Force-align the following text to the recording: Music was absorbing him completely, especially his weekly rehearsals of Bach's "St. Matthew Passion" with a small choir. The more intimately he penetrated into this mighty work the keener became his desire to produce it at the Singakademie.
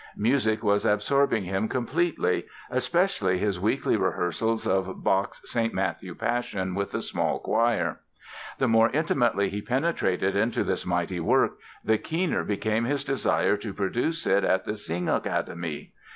Music 0.17 0.63
was 0.63 0.83
absorbing 0.83 1.43
him 1.43 1.67
completely, 1.67 2.47
especially 2.71 3.37
his 3.37 3.59
weekly 3.59 3.95
rehearsals 3.95 4.65
of 4.65 5.03
Bach's 5.03 5.39
"St. 5.45 5.75
Matthew 5.75 6.15
Passion" 6.15 6.73
with 6.73 6.95
a 6.95 7.01
small 7.03 7.37
choir. 7.37 7.99
The 8.57 8.67
more 8.67 8.89
intimately 8.89 9.49
he 9.49 9.61
penetrated 9.61 10.35
into 10.35 10.63
this 10.63 10.87
mighty 10.87 11.19
work 11.19 11.59
the 11.85 11.99
keener 11.99 12.43
became 12.43 12.85
his 12.85 13.03
desire 13.03 13.55
to 13.57 13.75
produce 13.75 14.25
it 14.25 14.43
at 14.43 14.65
the 14.65 14.71
Singakademie. 14.71 15.91